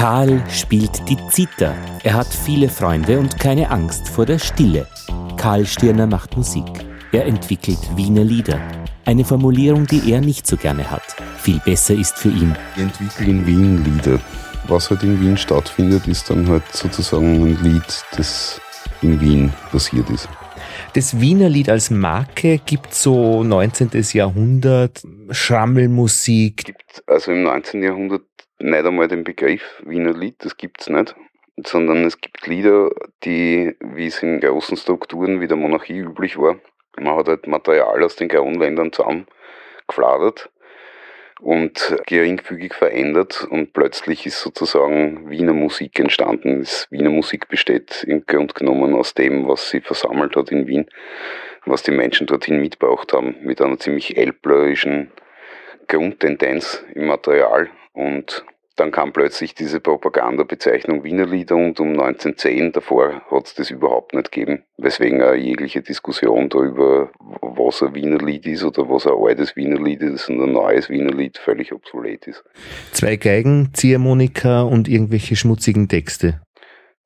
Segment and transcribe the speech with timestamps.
[0.00, 1.76] Karl spielt die Zither.
[2.04, 4.86] Er hat viele Freunde und keine Angst vor der Stille.
[5.36, 6.64] Karl Stirner macht Musik.
[7.12, 8.58] Er entwickelt Wiener Lieder.
[9.04, 11.02] Eine Formulierung, die er nicht so gerne hat.
[11.36, 12.56] Viel besser ist für ihn.
[12.76, 14.18] Ich entwickle in Wien Lieder.
[14.68, 18.58] Was halt in Wien stattfindet, ist dann halt sozusagen ein Lied, das
[19.02, 20.30] in Wien passiert ist.
[20.94, 23.90] Das Wiener Lied als Marke gibt so 19.
[24.14, 26.64] Jahrhundert Schrammelmusik.
[26.64, 27.82] Gibt also im 19.
[27.82, 28.22] Jahrhundert
[28.60, 31.14] nicht einmal den Begriff Wiener Lied, das gibt es nicht,
[31.66, 32.90] sondern es gibt Lieder,
[33.24, 36.56] die, wie es in großen Strukturen wie der Monarchie üblich war,
[36.98, 40.50] man hat halt Material aus den Kronländern zusammengefladert
[41.40, 46.60] und geringfügig verändert und plötzlich ist sozusagen Wiener Musik entstanden.
[46.60, 50.86] Das Wiener Musik besteht im Grunde genommen aus dem, was sie versammelt hat in Wien,
[51.64, 55.10] was die Menschen dorthin mitgebracht haben, mit einer ziemlich elblerischen
[55.90, 58.44] Grundtendenz im Material und
[58.76, 64.14] dann kam plötzlich diese Propagandabezeichnung Wiener Lieder und um 1910, davor hat es das überhaupt
[64.14, 67.10] nicht gegeben, weswegen auch jegliche Diskussion darüber,
[67.42, 70.88] was ein Wiener Lied ist oder was ein altes Wiener Lied ist und ein neues
[70.88, 72.42] Wiener Lied völlig obsolet ist.
[72.92, 76.40] Zwei Geigen, Ziehharmonika und irgendwelche schmutzigen Texte.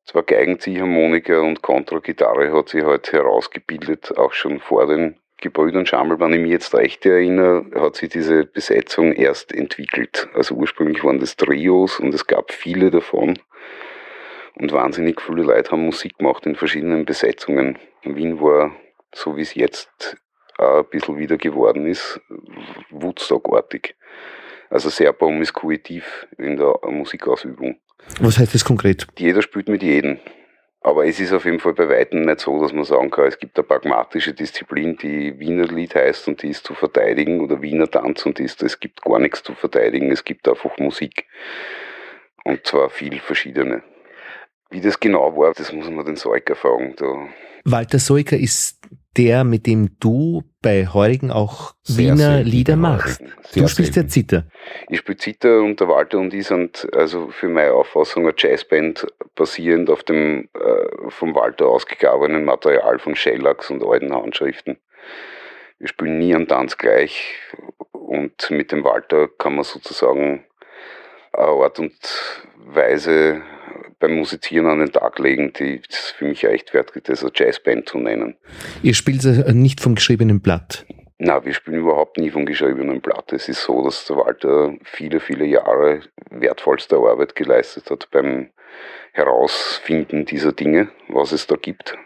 [0.04, 6.18] Zwei Geigen, Ziehharmonika und Kontragitarre hat sich halt herausgebildet, auch schon vor den Gebrüdern Schamel,
[6.20, 10.28] wenn ich mich jetzt recht erinnere, hat sich diese Besetzung erst entwickelt.
[10.34, 13.38] Also ursprünglich waren das Trios und es gab viele davon.
[14.54, 17.78] Und wahnsinnig viele Leute haben Musik gemacht in verschiedenen Besetzungen.
[18.04, 18.74] Wien war,
[19.12, 20.16] so wie es jetzt
[20.56, 22.20] auch ein bisschen wieder geworden ist,
[22.90, 23.96] Woodstock-artig.
[24.70, 27.76] Also sehr promiskuitiv in der Musikausübung.
[28.20, 29.06] Was heißt das konkret?
[29.18, 30.18] Jeder spielt mit jedem.
[30.84, 33.38] Aber es ist auf jeden Fall bei Weitem nicht so, dass man sagen kann, es
[33.38, 37.90] gibt eine pragmatische Disziplin, die Wiener Lied heißt und die ist zu verteidigen oder Wiener
[37.90, 41.24] Tanz und ist, es gibt gar nichts zu verteidigen, es gibt einfach Musik.
[42.44, 43.82] Und zwar viel verschiedene.
[44.68, 46.94] Wie das genau war, das muss man den Seuker fragen.
[46.96, 47.28] Da
[47.64, 53.22] Walter Seuker ist der, mit dem du bei Heurigen auch Sehr Wiener Lieder machst.
[53.54, 54.46] du spielst ja Zither.
[54.88, 59.06] Ich spiele Zither und der Walter und ich sind also für meine Auffassung eine Jazzband
[59.34, 64.78] basierend auf dem äh, vom Walter ausgegrabenen Material von Shellacks und alten Handschriften.
[65.78, 67.34] Wir spielen nie einen Tanz gleich
[67.92, 70.44] und mit dem Walter kann man sozusagen
[71.32, 71.94] eine Art und
[72.56, 73.42] Weise
[74.04, 77.98] beim Musizieren an den Tag legen, die es für mich rechtfertigt, das eine Jazzband zu
[77.98, 78.36] nennen.
[78.82, 80.84] Ihr spielt nicht vom geschriebenen Blatt?
[81.18, 83.32] Na, wir spielen überhaupt nie vom geschriebenen Blatt.
[83.32, 86.00] Es ist so, dass der Walter viele, viele Jahre
[86.30, 88.50] wertvollste Arbeit geleistet hat beim
[89.12, 91.96] Herausfinden dieser Dinge, was es da gibt.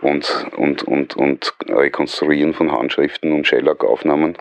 [0.00, 4.38] Und, und, und, und Rekonstruieren von Handschriften und Shellac-Aufnahmen.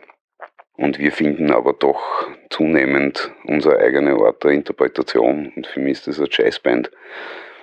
[0.77, 5.51] Und wir finden aber doch zunehmend unsere eigene Art der Interpretation.
[5.55, 6.91] Und für mich ist das eine Jazzband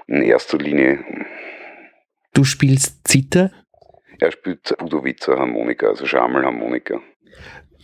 [0.06, 1.04] in erster Linie.
[2.32, 3.50] Du spielst Zither?
[4.18, 7.00] Er spielt Budowitzer Harmonika, also Schammelharmonika.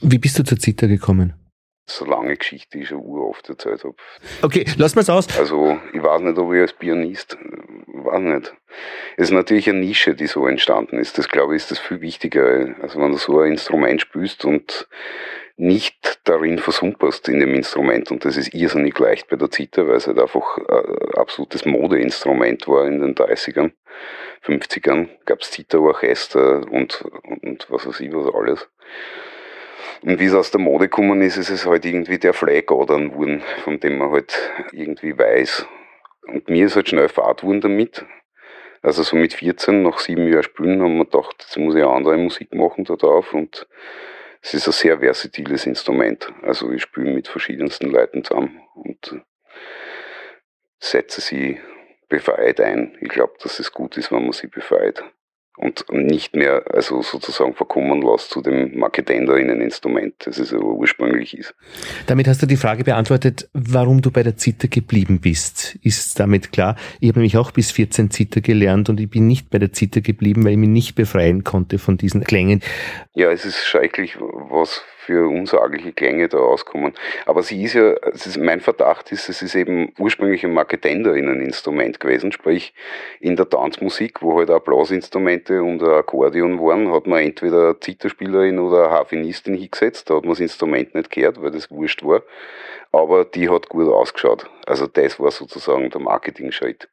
[0.00, 1.34] Wie bist du zur Zither gekommen?
[1.90, 3.94] so lange Geschichte, die ich schon uroft erzählt habe.
[4.42, 5.26] Okay, lass mal's aus.
[5.38, 7.36] Also, ich weiß nicht, ob ich als Pianist,
[8.12, 8.54] weiß nicht.
[9.16, 11.18] Es ist natürlich eine Nische, die so entstanden ist.
[11.18, 12.74] Das glaube ich ist das viel wichtiger.
[12.82, 14.88] Also, wenn du so ein Instrument spielst und
[15.56, 19.96] nicht darin versumperst in dem Instrument, und das ist irrsinnig leicht bei der Zither, weil
[19.96, 23.72] es halt einfach ein absolutes Modeinstrument war in den 30ern,
[24.44, 27.04] 50ern, gab es Zitherorchester und,
[27.42, 28.68] und was weiß ich was alles.
[30.02, 33.42] Und wie es aus der Mode gekommen ist, ist es halt irgendwie der Fleigodern wurden,
[33.64, 34.36] von dem man halt
[34.72, 35.66] irgendwie weiß.
[36.28, 38.04] Und mir ist halt schnell Fahrt geworden damit.
[38.82, 41.92] Also so mit 14, nach sieben Jahren Spielen, haben wir gedacht, jetzt muss ich eine
[41.92, 43.34] andere Musik machen da drauf.
[43.34, 43.66] Und
[44.40, 46.32] es ist ein sehr versatiles Instrument.
[46.42, 49.20] Also ich spiele mit verschiedensten Leuten zusammen und
[50.78, 51.60] setze sie
[52.08, 52.96] befreit ein.
[53.00, 55.02] Ich glaube, dass es gut ist, wenn man sie befreit
[55.58, 61.54] und nicht mehr also sozusagen verkommen lässt zu dem Marketenderinnen-Instrument, das es aber ursprünglich ist.
[62.06, 65.76] Damit hast du die Frage beantwortet, warum du bei der Zither geblieben bist.
[65.82, 66.76] Ist damit klar?
[67.00, 70.00] Ich habe nämlich auch bis 14 Zither gelernt und ich bin nicht bei der Zither
[70.00, 72.62] geblieben, weil ich mich nicht befreien konnte von diesen Klängen.
[73.14, 76.92] Ja, es ist schrecklich, was für unsagliche Klänge da rauskommen.
[77.24, 82.30] Aber sie ist ja, ist, mein Verdacht ist, es ist eben ursprünglich ein Marketenderinneninstrument gewesen,
[82.30, 82.74] sprich
[83.18, 88.58] in der Tanzmusik, wo halt auch Blasinstrumente und ein Akkordeon waren, hat man entweder Zitterspielerin
[88.58, 92.22] oder eine Harfenistin hingesetzt, da hat man das Instrument nicht gehört, weil das wurscht war,
[92.92, 94.44] aber die hat gut ausgeschaut.
[94.66, 96.86] Also das war sozusagen der Marketing-Schritt.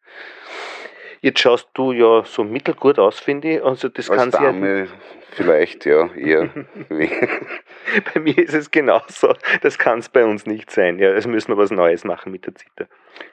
[1.25, 3.63] Jetzt schaust du ja so mittelgut aus, finde ich.
[3.63, 4.86] Also das Als kann Dame ja
[5.31, 6.51] vielleicht, ja, eher.
[8.13, 9.33] bei mir ist es genauso.
[9.63, 11.00] Das kann es bei uns nicht sein.
[11.00, 12.88] Ja, also müssen wir was Neues machen mit der Zither.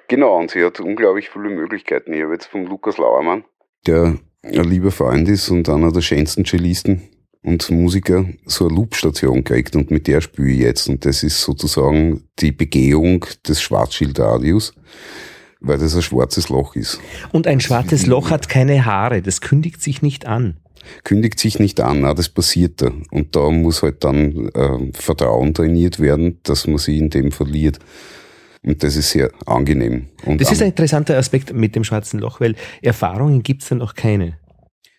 [0.08, 2.14] Genau, und sie hat unglaublich viele Möglichkeiten.
[2.14, 3.44] Ich habe jetzt von Lukas Lauermann,
[3.86, 7.10] der ein lieber Freund ist und einer der schönsten Cellisten
[7.42, 10.88] und Musiker, so eine Loopstation gekriegt und mit der spiele ich jetzt.
[10.88, 14.72] Und das ist sozusagen die Begehung des Schwarzschildradios
[15.62, 17.00] weil das ein schwarzes Loch ist.
[17.32, 20.56] Und ein schwarzes Loch hat keine Haare, das kündigt sich nicht an
[21.04, 22.90] kündigt sich nicht an, na, das passiert da.
[23.10, 27.78] Und da muss halt dann äh, Vertrauen trainiert werden, dass man sie in dem verliert.
[28.64, 30.06] Und das ist sehr angenehm.
[30.24, 33.78] Und das ist ein interessanter Aspekt mit dem schwarzen Loch, weil Erfahrungen gibt es dann
[33.78, 34.38] noch keine.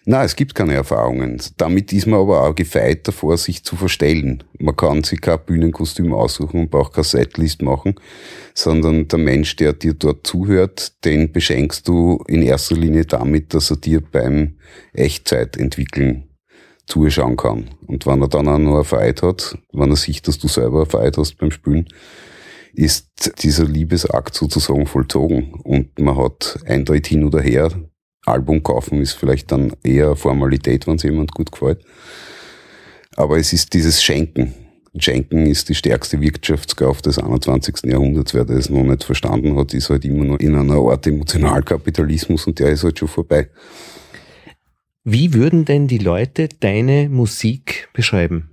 [0.06, 1.42] Nein, es gibt keine Erfahrungen.
[1.56, 4.44] Damit ist man aber auch gefeit davor, sich zu verstellen.
[4.60, 7.96] Man kann sich kein Bühnenkostüm aussuchen und braucht kein Setlist machen,
[8.54, 13.72] sondern der Mensch, der dir dort zuhört, den beschenkst du in erster Linie damit, dass
[13.72, 14.58] er dir beim
[14.92, 16.28] Echtzeitentwickeln
[16.86, 17.70] zuschauen kann.
[17.88, 21.22] Und wenn er dann auch noch Freude hat, wenn er sieht, dass du selber Freude
[21.22, 21.88] hast beim Spülen,
[22.74, 25.54] ist dieser Liebesakt sozusagen vollzogen.
[25.64, 27.72] Und man hat eindeutig hin oder her
[28.25, 31.81] Album kaufen ist vielleicht dann eher Formalität, wenn es jemand gut gefällt.
[33.16, 34.54] Aber es ist dieses Schenken.
[34.98, 37.78] Schenken ist die stärkste Wirtschaftskraft des 21.
[37.86, 38.34] Jahrhunderts.
[38.34, 42.60] Wer das noch nicht verstanden hat, ist halt immer noch in einer Art Emotionalkapitalismus und
[42.60, 43.50] der ist halt schon vorbei.
[45.04, 48.50] Wie würden denn die Leute deine Musik beschreiben?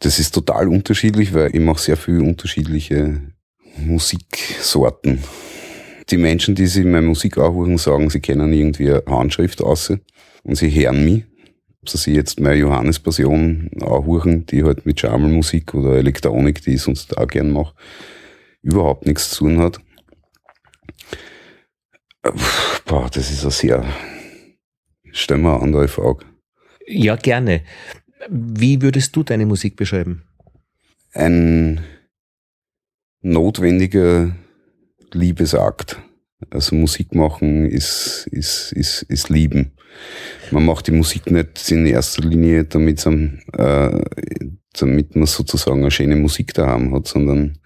[0.00, 3.22] Das ist total unterschiedlich, weil ich mache sehr viele unterschiedliche
[3.78, 5.20] Musiksorten.
[6.10, 9.92] Die Menschen, die sich meine Musik anhören, sagen, sie kennen irgendwie eine Handschrift aus
[10.42, 11.24] und sie hören mich.
[11.82, 16.82] Ob sie sich jetzt meine Johannes-Passion anhören, die halt mit Schammelmusik oder Elektronik, die ich
[16.82, 17.74] sonst auch gern mache,
[18.62, 19.80] überhaupt nichts zu tun hat.
[22.86, 23.84] Boah, das ist eine sehr,
[25.12, 26.24] stell mir eine andere Frage.
[26.86, 27.62] Ja, gerne.
[28.30, 30.22] Wie würdest du deine Musik beschreiben?
[31.12, 31.80] Ein
[33.20, 34.34] notwendiger
[35.14, 35.98] Liebesakt.
[36.50, 39.72] Also Musik machen ist, ist, ist, ist Lieben.
[40.50, 44.02] Man macht die Musik nicht in erster Linie, damit, äh,
[44.78, 47.58] damit man sozusagen eine schöne Musik daheim hat, sondern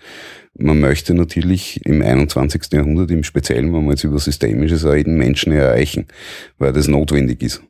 [0.54, 2.72] man möchte natürlich im 21.
[2.72, 6.06] Jahrhundert im Speziellen, wenn man jetzt über Systemisches reden, Menschen erreichen,
[6.58, 7.62] weil das notwendig ist.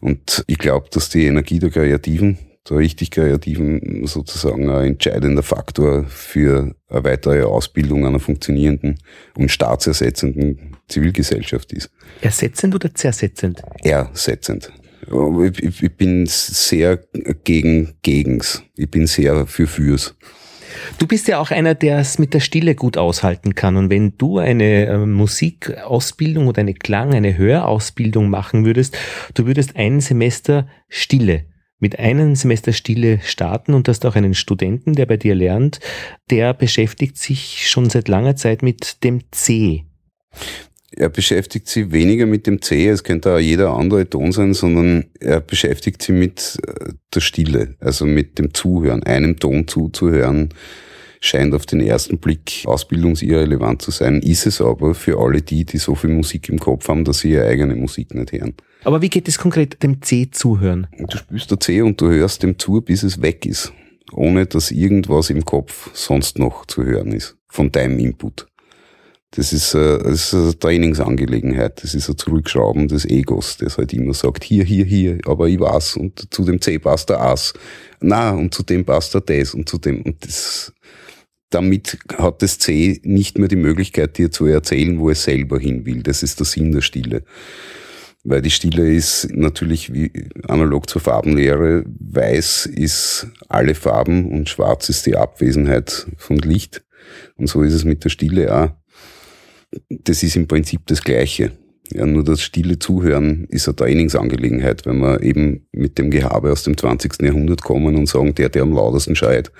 [0.00, 2.38] Und ich glaube, dass die Energie der Kreativen
[2.68, 8.98] der richtig kreativen sozusagen ein entscheidender Faktor für eine weitere Ausbildung einer funktionierenden
[9.36, 11.90] und staatsersetzenden Zivilgesellschaft ist.
[12.22, 13.62] Ersetzend oder zersetzend?
[13.82, 14.72] Ersetzend.
[15.60, 17.04] Ich, ich bin sehr
[17.44, 18.62] gegen Gegens.
[18.74, 20.14] Ich bin sehr für Fürs.
[20.98, 23.76] Du bist ja auch einer, der es mit der Stille gut aushalten kann.
[23.76, 28.96] Und wenn du eine äh, Musikausbildung oder eine Klang, eine Hörausbildung machen würdest,
[29.34, 31.44] du würdest ein Semester Stille
[31.84, 35.80] mit einem Semester Stille starten und hast auch einen Studenten, der bei dir lernt,
[36.30, 39.84] der beschäftigt sich schon seit langer Zeit mit dem C.
[40.96, 45.04] Er beschäftigt sich weniger mit dem C, es könnte auch jeder andere Ton sein, sondern
[45.20, 50.54] er beschäftigt sich mit äh, der Stille, also mit dem Zuhören, einem Ton zuzuhören,
[51.20, 55.76] scheint auf den ersten Blick ausbildungsirrelevant zu sein, ist es aber für alle die, die
[55.76, 58.54] so viel Musik im Kopf haben, dass sie ihre eigene Musik nicht hören.
[58.84, 60.86] Aber wie geht es konkret dem C zuhören?
[60.98, 63.72] Du spielst der C und du hörst dem zu, bis es weg ist.
[64.12, 67.36] Ohne dass irgendwas im Kopf sonst noch zu hören ist.
[67.48, 68.46] Von deinem Input.
[69.30, 71.82] Das ist, äh, das ist eine Trainingsangelegenheit.
[71.82, 75.58] Das ist ein Zurückschrauben des Egos, das halt immer sagt, hier, hier, hier, aber ich
[75.58, 77.54] weiß und zu dem C passt der Ass.
[78.00, 80.72] Na, und zu dem passt der das und zu dem, und das,
[81.50, 85.84] damit hat das C nicht mehr die Möglichkeit, dir zu erzählen, wo es selber hin
[85.84, 86.02] will.
[86.02, 87.24] Das ist der Sinn der Stille
[88.24, 90.10] weil die Stille ist natürlich wie
[90.48, 96.84] analog zur Farbenlehre, weiß ist alle Farben und schwarz ist die Abwesenheit von Licht.
[97.36, 98.70] Und so ist es mit der Stille auch.
[99.90, 101.52] Das ist im Prinzip das Gleiche.
[101.92, 106.62] Ja, nur das stille Zuhören ist eine Trainingsangelegenheit, wenn wir eben mit dem Gehabe aus
[106.62, 107.20] dem 20.
[107.20, 109.52] Jahrhundert kommen und sagen, der, der am lautesten schreit,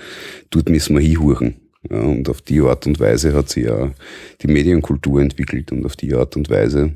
[0.48, 1.63] dort müssen wir hinhuchen.
[1.90, 3.92] Und auf die Art und Weise hat sich ja
[4.40, 6.94] die Medienkultur entwickelt und auf die Art und Weise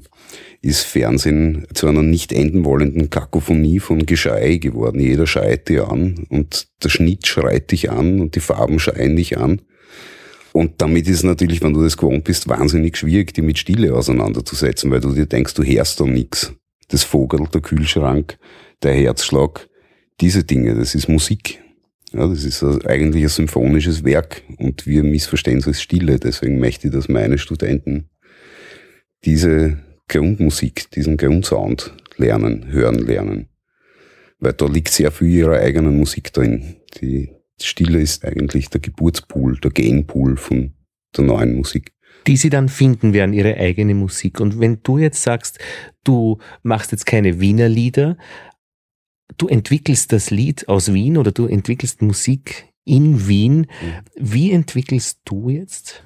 [0.61, 5.01] ist Fernsehen zu einer nicht enden wollenden Kakophonie von Geschrei geworden.
[5.01, 9.39] Jeder schreit dir an und der Schnitt schreit dich an und die Farben schreien dich
[9.39, 9.61] an.
[10.53, 14.91] Und damit ist natürlich, wenn du das gewohnt bist, wahnsinnig schwierig, die mit Stille auseinanderzusetzen,
[14.91, 16.53] weil du dir denkst, du hörst da nichts.
[16.89, 18.39] Das Vogel, der Kühlschrank,
[18.83, 19.69] der Herzschlag,
[20.21, 21.63] diese Dinge, das ist Musik.
[22.13, 26.19] Ja, das ist eigentlich ein symphonisches Werk und wir missverstehen es als Stille.
[26.19, 28.09] Deswegen möchte ich, dass meine Studenten
[29.25, 33.49] diese Grundmusik, diesen Grundsound lernen, hören lernen.
[34.39, 36.77] weil da liegt sehr viel ihrer eigenen Musik drin.
[37.01, 40.75] Die Stille ist eigentlich der Geburtspool, der Genpool von
[41.17, 41.93] der neuen Musik
[42.27, 44.41] die sie dann finden werden, ihre eigene Musik.
[44.41, 45.59] Und wenn du jetzt sagst,
[46.05, 48.19] du machst jetzt keine Wiener Lieder,
[49.37, 53.67] du entwickelst das Lied aus Wien oder du entwickelst Musik in Wien, mhm.
[54.17, 56.03] wie entwickelst du jetzt?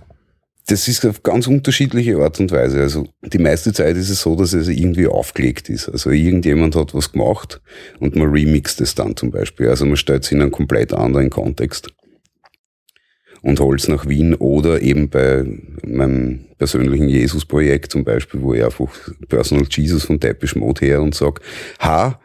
[0.67, 2.81] Das ist auf ganz unterschiedliche Art und Weise.
[2.81, 5.89] Also die meiste Zeit ist es so, dass es irgendwie aufgelegt ist.
[5.89, 7.61] Also irgendjemand hat was gemacht
[7.99, 9.69] und man remixt es dann zum Beispiel.
[9.69, 11.93] Also man stellt es in einen komplett anderen Kontext
[13.43, 15.45] und holt es nach Wien oder eben bei
[15.85, 18.89] meinem persönlichen Jesus-Projekt zum Beispiel, wo ich einfach
[19.29, 21.41] Personal Jesus von Depeche Mode her und sag,
[21.81, 22.21] ha,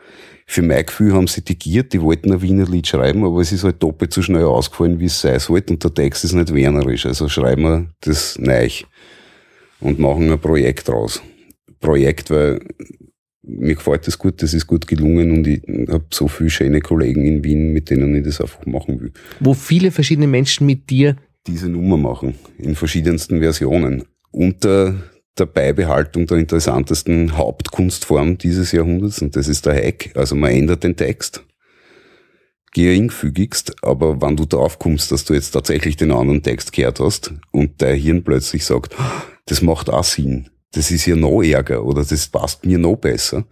[0.49, 3.65] für mein Gefühl haben sie digiert, die wollten ein Wiener Lied schreiben, aber es ist
[3.65, 7.05] halt doppelt so schnell ausgefallen, wie es sein sollte und der Text ist nicht wernerisch.
[7.05, 8.69] Also schreiben wir das neu
[9.81, 11.21] und machen ein Projekt draus.
[11.81, 12.61] Projekt, weil
[13.43, 17.25] mir gefällt das gut, das ist gut gelungen und ich habe so viele schöne Kollegen
[17.25, 19.11] in Wien, mit denen ich das einfach machen will.
[19.41, 24.03] Wo viele verschiedene Menschen mit dir diese Nummer machen, in verschiedensten Versionen.
[24.31, 24.95] Unter
[25.39, 30.11] der Beibehaltung der interessantesten Hauptkunstform dieses Jahrhunderts und das ist der Hack.
[30.15, 31.43] Also man ändert den Text
[32.73, 37.33] geringfügigst, aber wenn du drauf kommst, dass du jetzt tatsächlich den anderen Text gehört hast
[37.51, 38.95] und dein Hirn plötzlich sagt,
[39.45, 43.45] das macht auch Sinn, das ist ja noch ärger oder das passt mir noch besser,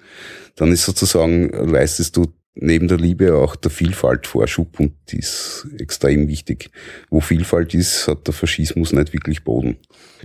[0.55, 5.67] dann ist sozusagen, leistest du neben der Liebe auch der Vielfalt Vorschub und die ist
[5.77, 6.69] extrem wichtig.
[7.09, 9.77] Wo Vielfalt ist, hat der Faschismus nicht wirklich Boden.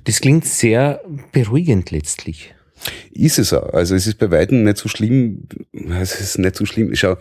[0.04, 2.54] Das klingt sehr beruhigend letztlich.
[3.12, 3.74] Ist es auch.
[3.74, 5.46] Also es ist bei weitem nicht so schlimm.
[6.00, 6.94] Es ist nicht so schlimm.
[6.94, 7.16] Schau,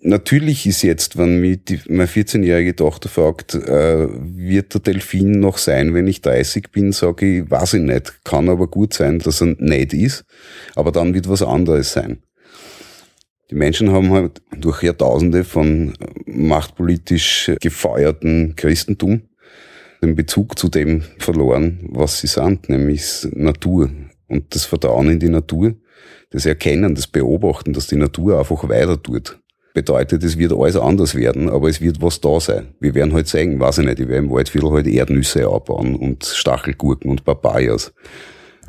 [0.00, 5.58] natürlich ist jetzt, wenn mich die, meine 14-jährige Tochter fragt, äh, wird der Delfin noch
[5.58, 8.24] sein, wenn ich 30 bin, sage ich, weiß ich nicht.
[8.24, 10.24] Kann aber gut sein, dass er nicht ist.
[10.74, 12.22] Aber dann wird was anderes sein.
[13.50, 15.94] Die Menschen haben halt durch Jahrtausende von
[16.26, 19.22] machtpolitisch gefeuerten Christentum
[20.02, 23.90] den Bezug zu dem verloren, was sie sind, nämlich Natur.
[24.28, 25.74] Und das Vertrauen in die Natur,
[26.30, 29.38] das Erkennen, das Beobachten, dass die Natur einfach weiter tut,
[29.74, 32.74] bedeutet, es wird alles anders werden, aber es wird was da sein.
[32.80, 36.24] Wir werden halt sagen, weiß ich nicht, ich werde im Waldviertel halt Erdnüsse abbauen und
[36.24, 37.92] Stachelgurken und Papayas,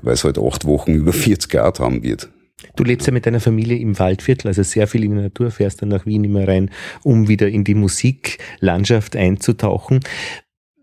[0.02, 2.30] weil es halt acht Wochen über 40 Grad haben wird.
[2.76, 5.82] Du lebst ja mit deiner Familie im Waldviertel, also sehr viel in der Natur, fährst
[5.82, 6.72] dann nach Wien immer rein,
[7.04, 10.00] um wieder in die Musiklandschaft einzutauchen.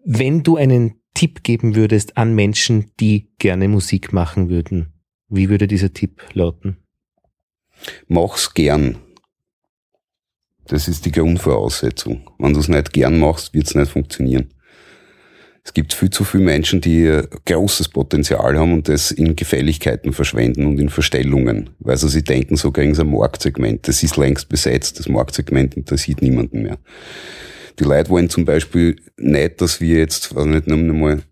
[0.05, 4.93] Wenn du einen Tipp geben würdest an Menschen, die gerne Musik machen würden,
[5.29, 6.77] wie würde dieser Tipp lauten?
[8.07, 8.97] Mach's gern.
[10.67, 12.31] Das ist die Grundvoraussetzung.
[12.39, 14.54] Wenn du es nicht gern machst, wird es nicht funktionieren.
[15.67, 20.67] Es gibt viel zu viele Menschen, die großes Potenzial haben und das in Gefälligkeiten verschwenden
[20.67, 23.89] und in Verstellungen, weil sie sich denken, so kriegen sie ein Marktsegment.
[23.89, 26.77] Das ist längst besetzt, das Marktsegment interessiert niemanden mehr.
[27.79, 31.23] Die Leute wollen zum Beispiel nicht, dass wir jetzt, weiß nicht, nehmen wir mal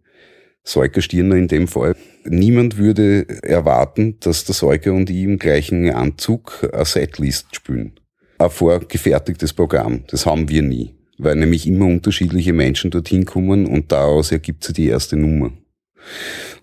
[0.65, 1.95] Säugerstirner in dem Fall.
[2.25, 8.01] Niemand würde erwarten, dass der Säuger und ich im gleichen Anzug eine Setlist spielen.
[8.39, 10.05] Ein vorgefertigtes Programm.
[10.09, 14.75] Das haben wir nie weil nämlich immer unterschiedliche Menschen dorthin kommen und daraus ergibt sich
[14.75, 15.52] die erste Nummer.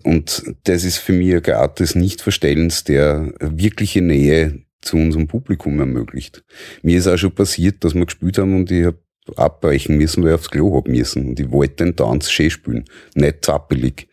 [0.02, 5.78] Und das ist für mich eine Art des Nichtverstellens, der wirkliche Nähe zu unserem Publikum
[5.78, 6.42] ermöglicht.
[6.82, 8.98] Mir ist auch schon passiert, dass wir gespielt haben und ich habe
[9.36, 11.28] abbrechen müssen, weil ich aufs Klo hab müssen.
[11.28, 14.08] Und ich wollte den Tanz schön spielen, nicht zappelig.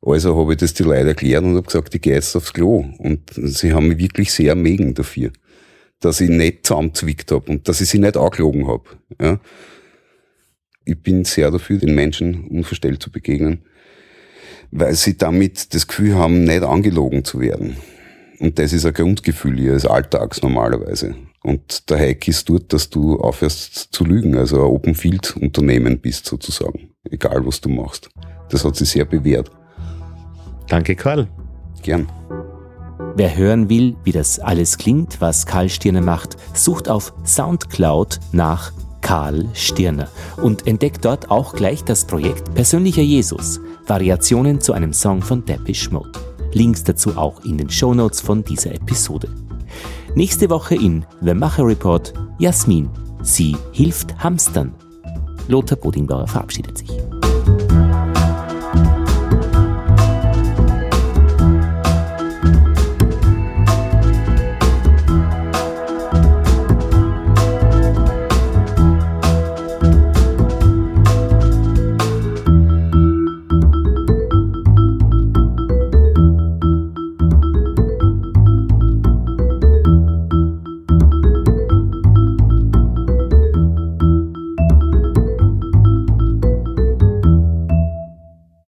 [0.00, 2.84] Also habe ich das die Leute erklärt und habe gesagt, ich gehe jetzt aufs Klo.
[2.98, 5.32] Und sie haben mich wirklich sehr mögen dafür
[6.00, 8.84] dass ich nicht zusammenzwickt habe und dass ich sie nicht angelogen habe.
[9.20, 9.40] Ja.
[10.84, 13.64] Ich bin sehr dafür, den Menschen unverstellt zu begegnen,
[14.70, 17.76] weil sie damit das Gefühl haben, nicht angelogen zu werden.
[18.38, 21.16] Und das ist ein Grundgefühl ihres Alltags normalerweise.
[21.42, 25.98] Und der Hack ist dort, dass du aufhörst zu lügen, also ein Open Field Unternehmen
[26.00, 26.94] bist sozusagen.
[27.04, 28.10] Egal was du machst.
[28.50, 29.50] Das hat sich sehr bewährt.
[30.68, 31.28] Danke, Karl.
[31.82, 32.08] Gern.
[33.18, 38.70] Wer hören will, wie das alles klingt, was Karl Stirner macht, sucht auf Soundcloud nach
[39.00, 40.06] Karl Stirner
[40.36, 43.58] und entdeckt dort auch gleich das Projekt Persönlicher Jesus,
[43.88, 46.12] Variationen zu einem Song von Depeche Mode.
[46.52, 49.28] Links dazu auch in den Shownotes von dieser Episode.
[50.14, 52.88] Nächste Woche in The Macher Report Jasmin.
[53.22, 54.72] Sie hilft Hamstern.
[55.48, 56.90] Lothar Bodingbauer verabschiedet sich.